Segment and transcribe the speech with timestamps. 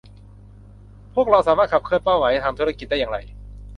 [1.13, 3.17] พวกเราสามารถขับเคลื่อนเป้าหมายทางธุรกิจได้อย่างไร